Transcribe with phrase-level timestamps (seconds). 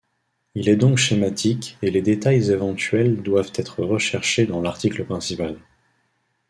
[0.55, 5.59] Il est donc schématique et les détails éventuels doivent être recherchés dans l'article principal.